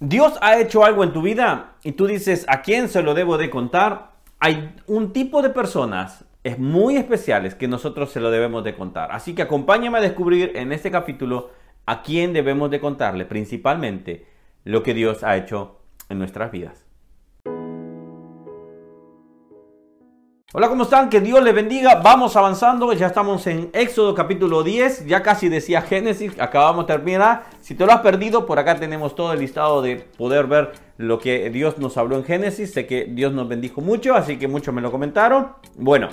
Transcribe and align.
Dios 0.00 0.38
ha 0.42 0.58
hecho 0.58 0.84
algo 0.84 1.04
en 1.04 1.12
tu 1.12 1.22
vida 1.22 1.76
y 1.82 1.92
tú 1.92 2.06
dices, 2.06 2.44
¿a 2.48 2.62
quién 2.62 2.88
se 2.88 3.02
lo 3.02 3.14
debo 3.14 3.38
de 3.38 3.50
contar? 3.50 4.12
Hay 4.38 4.74
un 4.86 5.12
tipo 5.12 5.42
de 5.42 5.50
personas 5.50 6.26
es 6.46 6.60
muy 6.60 6.96
especiales 6.96 7.56
que 7.56 7.66
nosotros 7.66 8.12
se 8.12 8.20
lo 8.20 8.30
debemos 8.30 8.62
de 8.62 8.76
contar. 8.76 9.10
Así 9.10 9.34
que 9.34 9.42
acompáñame 9.42 9.98
a 9.98 10.00
descubrir 10.00 10.52
en 10.54 10.70
este 10.70 10.92
capítulo 10.92 11.50
a 11.86 12.02
quién 12.02 12.32
debemos 12.32 12.70
de 12.70 12.78
contarle 12.78 13.24
principalmente 13.24 14.28
lo 14.62 14.84
que 14.84 14.94
Dios 14.94 15.24
ha 15.24 15.36
hecho 15.36 15.80
en 16.08 16.20
nuestras 16.20 16.52
vidas. 16.52 16.85
Hola, 20.52 20.68
¿cómo 20.68 20.84
están? 20.84 21.10
Que 21.10 21.20
Dios 21.20 21.42
les 21.42 21.52
bendiga. 21.52 21.96
Vamos 21.96 22.36
avanzando. 22.36 22.92
Ya 22.92 23.08
estamos 23.08 23.48
en 23.48 23.68
Éxodo 23.72 24.14
capítulo 24.14 24.62
10. 24.62 25.04
Ya 25.06 25.20
casi 25.20 25.48
decía 25.48 25.82
Génesis. 25.82 26.38
Acabamos 26.38 26.86
de 26.86 26.94
terminar. 26.94 27.46
Si 27.60 27.74
te 27.74 27.84
lo 27.84 27.90
has 27.90 28.00
perdido, 28.00 28.46
por 28.46 28.60
acá 28.60 28.76
tenemos 28.76 29.16
todo 29.16 29.32
el 29.32 29.40
listado 29.40 29.82
de 29.82 29.96
poder 29.96 30.46
ver 30.46 30.70
lo 30.98 31.18
que 31.18 31.50
Dios 31.50 31.78
nos 31.78 31.96
habló 31.96 32.14
en 32.16 32.22
Génesis. 32.22 32.72
Sé 32.72 32.86
que 32.86 33.06
Dios 33.06 33.32
nos 33.32 33.48
bendijo 33.48 33.80
mucho, 33.80 34.14
así 34.14 34.38
que 34.38 34.46
muchos 34.46 34.72
me 34.72 34.80
lo 34.80 34.92
comentaron. 34.92 35.48
Bueno, 35.74 36.10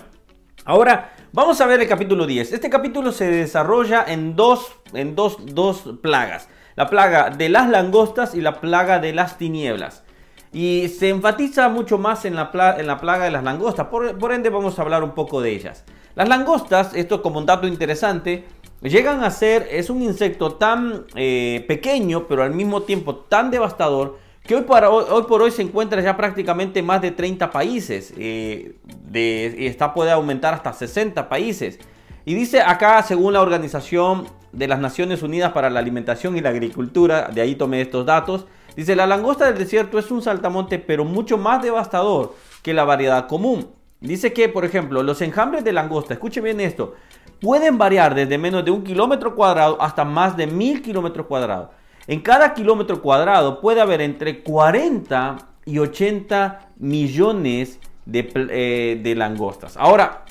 ahora 0.65 1.13
vamos 1.31 1.61
a 1.61 1.67
ver 1.67 1.81
el 1.81 1.87
capítulo 1.87 2.25
10. 2.25 2.53
Este 2.53 2.71
capítulo 2.71 3.11
se 3.11 3.29
desarrolla 3.29 4.03
en 4.07 4.35
dos, 4.35 4.73
en 4.95 5.15
dos, 5.15 5.37
dos 5.45 5.99
plagas. 6.01 6.49
La 6.75 6.89
plaga 6.89 7.29
de 7.29 7.49
las 7.49 7.69
langostas 7.69 8.33
y 8.33 8.41
la 8.41 8.59
plaga 8.59 8.97
de 8.97 9.13
las 9.13 9.37
tinieblas. 9.37 10.03
Y 10.53 10.87
se 10.89 11.09
enfatiza 11.09 11.67
mucho 11.67 11.97
más 11.97 12.25
en 12.25 12.35
la, 12.35 12.51
plaga 12.51 13.25
de 13.25 13.31
las 13.31 13.43
langostas, 13.43 13.87
por, 13.87 14.31
ende 14.31 14.49
vamos 14.49 14.77
a 14.77 14.83
hablar 14.83 15.03
un 15.03 15.11
poco 15.11 15.41
de 15.41 15.49
ellas. 15.49 15.83
Las 16.15 16.29
langostas, 16.29 16.93
esto 16.93 17.23
como 17.23 17.39
un 17.39 17.47
dato 17.47 17.67
interesante, 17.67 18.45
llegan 18.81 19.23
a 19.23 19.31
ser, 19.31 19.67
es 19.71 19.89
un 19.89 20.03
insecto 20.03 20.53
tan 20.53 21.05
eh, 21.15 21.65
pequeño, 21.67 22.27
pero 22.27 22.43
al 22.43 22.53
mismo 22.53 22.83
tiempo 22.83 23.15
tan 23.15 23.49
devastador, 23.49 24.19
que 24.45 24.55
hoy, 24.55 24.61
por 24.63 25.41
hoy 25.41 25.51
se 25.51 25.61
encuentra 25.61 26.01
ya 26.01 26.17
prácticamente 26.17 26.83
más 26.83 27.01
de 27.01 27.11
30 27.11 27.49
países, 27.49 28.13
eh, 28.17 28.75
de, 29.05 29.67
está, 29.67 29.93
puede 29.93 30.11
aumentar 30.11 30.53
hasta 30.53 30.73
60 30.73 31.29
países. 31.29 31.79
Y 32.25 32.35
dice 32.35 32.61
acá, 32.61 33.01
según 33.03 33.33
la 33.33 33.41
Organización 33.41 34.27
de 34.51 34.67
las 34.67 34.79
Naciones 34.79 35.23
Unidas 35.23 35.51
para 35.51 35.69
la 35.69 35.79
Alimentación 35.79 36.37
y 36.37 36.41
la 36.41 36.49
Agricultura, 36.49 37.29
de 37.33 37.41
ahí 37.41 37.55
tomé 37.55 37.81
estos 37.81 38.05
datos, 38.05 38.45
Dice, 38.75 38.95
la 38.95 39.05
langosta 39.05 39.45
del 39.45 39.57
desierto 39.57 39.99
es 39.99 40.09
un 40.09 40.21
saltamonte, 40.21 40.79
pero 40.79 41.05
mucho 41.05 41.37
más 41.37 41.61
devastador 41.61 42.35
que 42.61 42.73
la 42.73 42.83
variedad 42.83 43.27
común. 43.27 43.67
Dice 43.99 44.33
que, 44.33 44.49
por 44.49 44.65
ejemplo, 44.65 45.03
los 45.03 45.21
enjambres 45.21 45.63
de 45.63 45.71
langosta, 45.71 46.13
escuchen 46.13 46.43
bien 46.43 46.59
esto, 46.59 46.95
pueden 47.39 47.77
variar 47.77 48.15
desde 48.15 48.37
menos 48.37 48.65
de 48.65 48.71
un 48.71 48.83
kilómetro 48.83 49.35
cuadrado 49.35 49.81
hasta 49.81 50.03
más 50.03 50.35
de 50.35 50.47
mil 50.47 50.81
kilómetros 50.81 51.27
cuadrados. 51.27 51.69
En 52.07 52.19
cada 52.19 52.53
kilómetro 52.53 53.01
cuadrado 53.01 53.61
puede 53.61 53.79
haber 53.79 54.01
entre 54.01 54.43
40 54.43 55.37
y 55.65 55.79
80 55.79 56.71
millones 56.77 57.79
de, 58.05 58.29
eh, 58.49 58.99
de 59.01 59.15
langostas. 59.15 59.77
Ahora, 59.77 60.25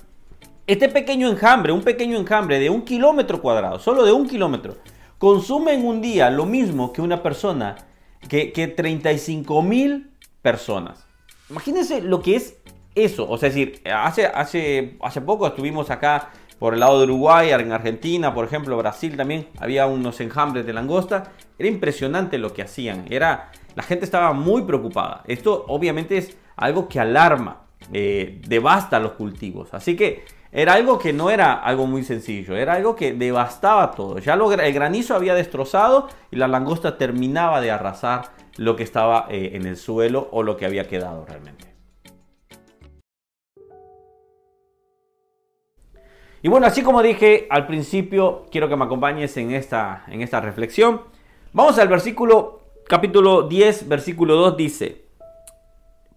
este 0.67 0.89
pequeño 0.89 1.29
enjambre, 1.29 1.73
un 1.73 1.83
pequeño 1.83 2.19
enjambre 2.19 2.59
de 2.59 2.69
un 2.69 2.83
kilómetro 2.83 3.41
cuadrado, 3.41 3.79
solo 3.79 4.05
de 4.05 4.13
un 4.13 4.29
kilómetro, 4.29 4.77
consume 5.17 5.73
en 5.73 5.87
un 5.87 6.03
día 6.03 6.31
lo 6.31 6.45
mismo 6.45 6.93
que 6.93 7.01
una 7.01 7.23
persona 7.23 7.77
que, 8.29 8.53
que 8.53 8.69
35 8.69 9.63
mil 9.63 10.11
personas. 10.43 11.07
Imagínense 11.51 12.01
lo 12.01 12.23
que 12.23 12.37
es 12.37 12.57
eso. 12.95 13.29
O 13.29 13.39
sea, 13.39 13.49
es 13.49 13.55
decir, 13.55 13.83
hace, 13.93 14.27
hace, 14.27 14.97
hace 15.01 15.21
poco 15.21 15.47
estuvimos 15.47 15.91
acá 15.91 16.31
por 16.59 16.75
el 16.75 16.81
lado 16.81 16.99
de 16.99 17.05
Uruguay, 17.07 17.51
en 17.51 17.73
Argentina, 17.73 18.33
por 18.33 18.45
ejemplo, 18.45 18.77
Brasil 18.77 19.17
también, 19.17 19.49
había 19.59 19.87
unos 19.87 20.21
enjambres 20.21 20.65
de 20.65 20.73
langosta. 20.73 21.33
Era 21.59 21.69
impresionante 21.69 22.39
lo 22.39 22.55
que 22.55 22.63
hacían. 22.63 23.07
Era, 23.11 23.51
la 23.75 23.83
gente 23.83 24.05
estaba 24.05 24.33
muy 24.33 24.63
preocupada. 24.63 25.25
Esto 25.27 25.65
obviamente 25.67 26.19
es 26.19 26.37
algo 26.55 26.89
que 26.89 27.01
alarma, 27.01 27.63
eh, 27.93 28.41
devasta 28.47 29.01
los 29.01 29.13
cultivos. 29.13 29.75
Así 29.75 29.97
que 29.97 30.25
era 30.55 30.75
algo 30.75 30.99
que 30.99 31.15
no 31.15 31.31
era 31.31 31.55
algo 31.55 31.87
muy 31.87 32.05
sencillo, 32.05 32.55
era 32.55 32.75
algo 32.75 32.95
que 32.95 33.15
devastaba 33.15 33.91
todo. 33.93 34.19
Ya 34.19 34.35
el 34.35 34.73
granizo 34.75 35.15
había 35.15 35.35
destrozado 35.35 36.09
y 36.31 36.37
la 36.37 36.47
langosta 36.47 36.99
terminaba 36.99 37.63
de 37.63 37.71
arrasar 37.71 38.33
lo 38.59 38.77
que 38.77 38.83
estaba 38.83 39.27
eh, 39.31 39.53
en 39.55 39.65
el 39.65 39.79
suelo 39.79 40.29
o 40.31 40.43
lo 40.43 40.59
que 40.59 40.67
había 40.67 40.87
quedado 40.87 41.25
realmente. 41.25 41.73
Y 46.43 46.49
bueno, 46.49 46.67
así 46.67 46.83
como 46.83 47.03
dije 47.03 47.47
al 47.49 47.67
principio, 47.67 48.45
quiero 48.51 48.69
que 48.69 48.77
me 48.77 48.85
acompañes 48.85 49.35
en 49.39 49.53
esta, 49.53 50.05
en 50.09 50.21
esta 50.21 50.43
reflexión. 50.43 51.01
Vamos 51.55 51.79
al 51.79 51.89
versículo, 51.89 52.61
capítulo 52.87 53.43
10, 53.45 53.89
versículo 53.89 54.37
2 54.37 54.57
dice, 54.59 55.07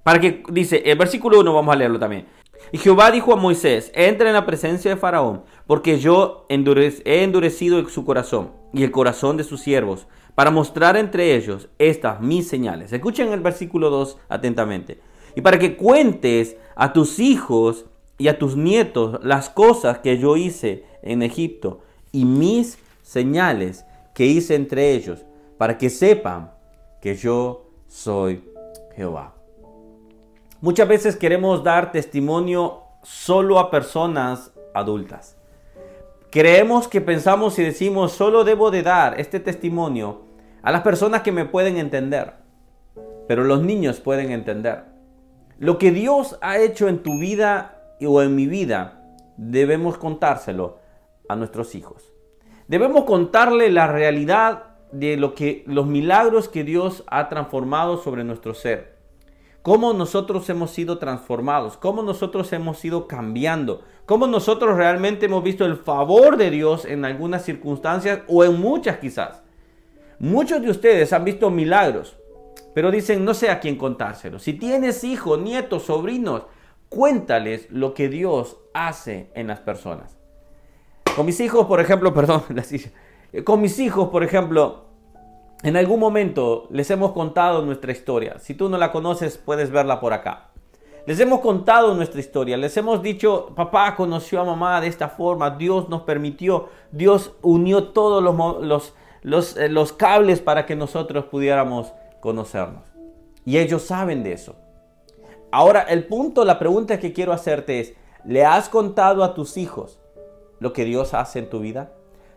para 0.03 0.19
que 0.19 0.43
dice, 0.49 0.83
el 0.85 0.97
versículo 0.97 1.39
1 1.39 1.53
vamos 1.53 1.73
a 1.73 1.77
leerlo 1.77 1.99
también. 1.99 2.27
Y 2.75 2.77
Jehová 2.77 3.09
dijo 3.09 3.31
a 3.31 3.37
Moisés, 3.37 3.89
entra 3.95 4.27
en 4.27 4.33
la 4.33 4.45
presencia 4.45 4.91
de 4.91 4.97
Faraón, 4.97 5.43
porque 5.65 5.97
yo 5.97 6.45
he 6.49 7.23
endurecido 7.23 7.87
su 7.87 8.03
corazón 8.03 8.51
y 8.73 8.83
el 8.83 8.91
corazón 8.91 9.37
de 9.37 9.45
sus 9.45 9.61
siervos, 9.61 10.07
para 10.35 10.51
mostrar 10.51 10.97
entre 10.97 11.37
ellos 11.37 11.69
estas 11.79 12.19
mis 12.19 12.49
señales. 12.49 12.91
Escuchen 12.91 13.31
el 13.31 13.39
versículo 13.39 13.89
2 13.89 14.17
atentamente. 14.27 14.99
Y 15.37 15.41
para 15.41 15.57
que 15.57 15.77
cuentes 15.77 16.57
a 16.75 16.91
tus 16.91 17.19
hijos 17.19 17.85
y 18.17 18.27
a 18.27 18.37
tus 18.37 18.57
nietos 18.57 19.23
las 19.23 19.49
cosas 19.49 19.99
que 19.99 20.17
yo 20.17 20.35
hice 20.35 20.83
en 21.01 21.21
Egipto 21.21 21.79
y 22.11 22.25
mis 22.25 22.77
señales 23.03 23.85
que 24.13 24.25
hice 24.25 24.53
entre 24.53 24.91
ellos, 24.91 25.23
para 25.57 25.77
que 25.77 25.89
sepan 25.89 26.51
que 27.01 27.15
yo 27.15 27.69
soy 27.87 28.43
Jehová. 28.97 29.34
Muchas 30.65 30.87
veces 30.87 31.15
queremos 31.15 31.63
dar 31.63 31.91
testimonio 31.91 32.81
solo 33.03 33.59
a 33.59 33.69
personas 33.69 34.51
adultas. 34.73 35.37
Creemos 36.31 36.87
que 36.87 37.01
pensamos 37.01 37.59
y 37.59 37.63
decimos, 37.63 38.13
solo 38.13 38.43
debo 38.43 38.71
de 38.71 38.81
dar 38.81 39.19
este 39.19 39.39
testimonio 39.39 40.23
a 40.63 40.71
las 40.71 40.81
personas 40.81 41.21
que 41.21 41.31
me 41.31 41.45
pueden 41.45 41.77
entender. 41.77 42.33
Pero 43.27 43.43
los 43.43 43.61
niños 43.61 43.99
pueden 43.99 44.31
entender. 44.31 44.85
Lo 45.59 45.77
que 45.77 45.91
Dios 45.91 46.35
ha 46.41 46.57
hecho 46.57 46.87
en 46.87 47.03
tu 47.03 47.19
vida 47.19 47.93
o 48.01 48.23
en 48.23 48.33
mi 48.33 48.47
vida, 48.47 49.03
debemos 49.37 49.99
contárselo 49.99 50.79
a 51.29 51.35
nuestros 51.35 51.75
hijos. 51.75 52.11
Debemos 52.67 53.03
contarle 53.03 53.69
la 53.69 53.85
realidad 53.85 54.77
de 54.91 55.15
lo 55.15 55.35
que 55.35 55.63
los 55.67 55.85
milagros 55.85 56.49
que 56.49 56.63
Dios 56.63 57.03
ha 57.05 57.29
transformado 57.29 57.97
sobre 57.97 58.23
nuestro 58.23 58.55
ser 58.55 58.94
cómo 59.65 59.93
nosotros 59.93 60.47
hemos 60.51 60.69
sido 60.69 60.99
transformados, 60.99 61.75
cómo 61.75 62.03
nosotros 62.03 62.53
hemos 62.53 62.85
ido 62.85 63.07
cambiando, 63.07 63.81
cómo 64.05 64.27
nosotros 64.27 64.77
realmente 64.77 65.25
hemos 65.25 65.43
visto 65.43 65.65
el 65.65 65.75
favor 65.75 66.37
de 66.37 66.51
Dios 66.51 66.85
en 66.85 67.03
algunas 67.03 67.43
circunstancias 67.43 68.19
o 68.27 68.43
en 68.43 68.61
muchas 68.61 68.99
quizás. 68.99 69.41
Muchos 70.19 70.61
de 70.61 70.69
ustedes 70.69 71.11
han 71.13 71.25
visto 71.25 71.49
milagros, 71.49 72.15
pero 72.75 72.91
dicen 72.91 73.25
no 73.25 73.33
sé 73.33 73.49
a 73.49 73.59
quién 73.59 73.75
contárselo. 73.75 74.37
Si 74.37 74.53
tienes 74.53 75.03
hijos, 75.03 75.39
nietos, 75.39 75.81
sobrinos, 75.81 76.43
cuéntales 76.87 77.65
lo 77.71 77.95
que 77.95 78.07
Dios 78.07 78.59
hace 78.71 79.31
en 79.33 79.47
las 79.47 79.61
personas. 79.61 80.15
Con 81.15 81.25
mis 81.25 81.39
hijos, 81.39 81.65
por 81.65 81.79
ejemplo, 81.79 82.13
perdón. 82.13 82.43
Con 83.43 83.61
mis 83.61 83.79
hijos, 83.79 84.09
por 84.09 84.23
ejemplo, 84.23 84.84
en 85.65 85.75
algún 85.75 85.99
momento 85.99 86.67
les 86.69 86.91
hemos 86.91 87.11
contado 87.13 87.63
nuestra 87.63 87.91
historia. 87.91 88.37
Si 88.37 88.53
tú 88.53 88.69
no 88.69 88.77
la 88.77 88.91
conoces, 88.91 89.39
puedes 89.39 89.71
verla 89.71 89.99
por 89.99 90.13
acá. 90.13 90.51
Les 91.07 91.19
hemos 91.19 91.39
contado 91.39 91.95
nuestra 91.95 92.19
historia, 92.19 92.55
les 92.55 92.77
hemos 92.77 93.01
dicho, 93.01 93.51
papá 93.55 93.95
conoció 93.95 94.39
a 94.39 94.45
mamá 94.45 94.79
de 94.79 94.85
esta 94.85 95.09
forma, 95.09 95.49
Dios 95.49 95.89
nos 95.89 96.03
permitió, 96.03 96.69
Dios 96.91 97.33
unió 97.41 97.85
todos 97.85 98.23
los, 98.23 98.93
los, 99.23 99.57
eh, 99.57 99.67
los, 99.67 99.91
cables 99.91 100.39
para 100.39 100.67
que 100.67 100.75
nosotros 100.75 101.25
pudiéramos 101.25 101.91
conocernos. 102.19 102.83
Y 103.43 103.57
ellos 103.57 103.81
saben 103.81 104.21
de 104.21 104.33
eso. 104.33 104.55
Ahora, 105.51 105.81
el 105.81 106.05
punto, 106.05 106.45
la 106.45 106.59
pregunta 106.59 106.99
que 106.99 107.11
quiero 107.11 107.33
hacerte 107.33 107.79
es, 107.79 107.93
¿le 108.23 108.45
has 108.45 108.69
contado 108.69 109.23
a 109.23 109.33
tus 109.33 109.57
hijos 109.57 109.99
lo 110.59 110.73
que 110.73 110.85
Dios 110.85 111.15
hace 111.15 111.39
en 111.39 111.49
tu 111.49 111.59
vida? 111.59 111.91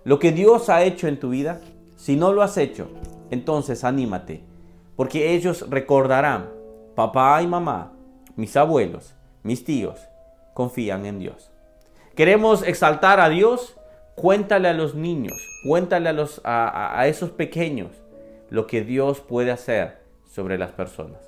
¿Lo 0.05 0.19
que 0.19 0.33
Dios 0.33 0.71
ha 0.71 0.83
hecho 0.83 1.09
en 1.09 1.21
tu 1.21 1.29
vida? 1.29 1.61
Si 1.97 2.17
no 2.17 2.33
lo 2.33 2.43
has 2.43 2.57
hecho, 2.57 2.89
entonces 3.31 3.85
anímate, 3.85 4.43
porque 4.97 5.35
ellos 5.35 5.69
recordarán, 5.69 6.51
papá 6.95 7.41
y 7.43 7.47
mamá, 7.47 7.93
mis 8.37 8.57
abuelos, 8.57 9.15
mis 9.43 9.65
tíos, 9.65 10.01
confían 10.55 11.07
en 11.07 11.19
Dios. 11.19 11.51
Queremos 12.15 12.63
exaltar 12.63 13.21
a 13.21 13.29
Dios, 13.29 13.77
cuéntale 14.17 14.69
a 14.69 14.73
los 14.73 14.95
niños, 14.95 15.37
cuéntale 15.65 16.09
a, 16.43 17.01
a, 17.01 17.07
esos 17.07 17.31
pequeños 17.31 17.93
lo 18.51 18.67
que 18.67 18.83
Dios 18.83 19.21
puede 19.21 19.53
hacer 19.53 19.99
sobre 20.27 20.59
las 20.59 20.73
personas. 20.73 21.21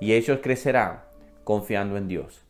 Y 0.00 0.12
ellos 0.12 0.38
crecerán 0.42 1.00
confiando 1.42 1.96
en 1.96 2.06
Dios. 2.06 2.44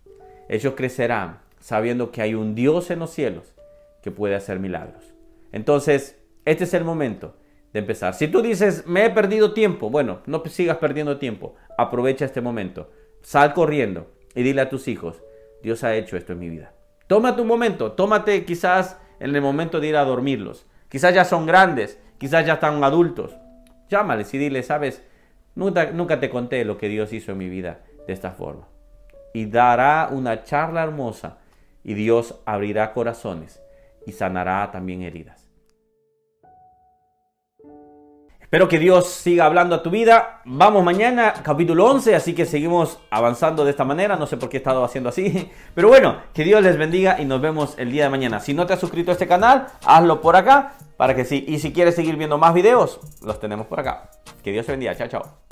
Ellos 0.50 0.74
crecerán 0.76 1.40
sabiendo 1.60 2.10
que 2.10 2.20
hay 2.20 2.34
un 2.34 2.54
Dios 2.54 2.90
en 2.90 2.98
los 2.98 3.10
cielos 3.10 3.54
que 4.02 4.10
puede 4.10 4.34
hacer 4.34 4.58
milagros. 4.58 5.14
Entonces, 5.52 6.18
este 6.44 6.64
es 6.64 6.74
el 6.74 6.84
momento 6.84 7.34
empezar. 7.78 8.14
Si 8.14 8.28
tú 8.28 8.42
dices, 8.42 8.86
me 8.86 9.04
he 9.04 9.10
perdido 9.10 9.52
tiempo, 9.52 9.90
bueno, 9.90 10.20
no 10.26 10.42
sigas 10.46 10.78
perdiendo 10.78 11.18
tiempo. 11.18 11.54
Aprovecha 11.76 12.24
este 12.24 12.40
momento. 12.40 12.90
Sal 13.22 13.54
corriendo 13.54 14.10
y 14.34 14.42
dile 14.42 14.60
a 14.60 14.68
tus 14.68 14.88
hijos, 14.88 15.22
Dios 15.62 15.84
ha 15.84 15.94
hecho 15.94 16.16
esto 16.16 16.32
en 16.32 16.38
mi 16.38 16.48
vida. 16.48 16.72
Tómate 17.06 17.40
un 17.40 17.48
momento, 17.48 17.92
tómate 17.92 18.44
quizás 18.44 18.98
en 19.20 19.34
el 19.34 19.42
momento 19.42 19.80
de 19.80 19.88
ir 19.88 19.96
a 19.96 20.04
dormirlos. 20.04 20.66
Quizás 20.88 21.14
ya 21.14 21.24
son 21.24 21.46
grandes, 21.46 21.98
quizás 22.18 22.46
ya 22.46 22.54
están 22.54 22.82
adultos. 22.84 23.36
Llámales 23.88 24.32
y 24.34 24.38
dile, 24.38 24.62
sabes, 24.62 25.02
nunca, 25.54 25.90
nunca 25.90 26.20
te 26.20 26.30
conté 26.30 26.64
lo 26.64 26.78
que 26.78 26.88
Dios 26.88 27.12
hizo 27.12 27.32
en 27.32 27.38
mi 27.38 27.48
vida 27.48 27.80
de 28.06 28.12
esta 28.12 28.32
forma. 28.32 28.68
Y 29.34 29.46
dará 29.46 30.08
una 30.10 30.44
charla 30.44 30.82
hermosa 30.82 31.38
y 31.82 31.94
Dios 31.94 32.40
abrirá 32.44 32.92
corazones 32.92 33.62
y 34.06 34.12
sanará 34.12 34.70
también 34.70 35.02
heridas. 35.02 35.47
Espero 38.48 38.66
que 38.66 38.78
Dios 38.78 39.10
siga 39.10 39.44
hablando 39.44 39.74
a 39.74 39.82
tu 39.82 39.90
vida. 39.90 40.40
Vamos 40.46 40.82
mañana, 40.82 41.34
capítulo 41.42 41.84
11, 41.84 42.14
así 42.14 42.34
que 42.34 42.46
seguimos 42.46 42.98
avanzando 43.10 43.62
de 43.62 43.72
esta 43.72 43.84
manera. 43.84 44.16
No 44.16 44.26
sé 44.26 44.38
por 44.38 44.48
qué 44.48 44.56
he 44.56 44.60
estado 44.60 44.82
haciendo 44.84 45.10
así. 45.10 45.50
Pero 45.74 45.88
bueno, 45.88 46.16
que 46.32 46.44
Dios 46.44 46.62
les 46.62 46.78
bendiga 46.78 47.20
y 47.20 47.26
nos 47.26 47.42
vemos 47.42 47.74
el 47.76 47.92
día 47.92 48.04
de 48.04 48.08
mañana. 48.08 48.40
Si 48.40 48.54
no 48.54 48.64
te 48.64 48.72
has 48.72 48.80
suscrito 48.80 49.10
a 49.10 49.12
este 49.12 49.28
canal, 49.28 49.66
hazlo 49.84 50.22
por 50.22 50.34
acá 50.34 50.76
para 50.96 51.14
que 51.14 51.26
sí. 51.26 51.44
Y 51.46 51.58
si 51.58 51.74
quieres 51.74 51.94
seguir 51.94 52.16
viendo 52.16 52.38
más 52.38 52.54
videos, 52.54 53.00
los 53.22 53.38
tenemos 53.38 53.66
por 53.66 53.80
acá. 53.80 54.08
Que 54.42 54.50
Dios 54.50 54.64
te 54.64 54.72
bendiga. 54.72 54.96
Chao, 54.96 55.08
chao. 55.08 55.47